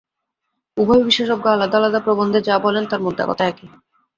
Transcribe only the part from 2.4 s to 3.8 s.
যা বলেন, তার মোদ্দা কথা একই।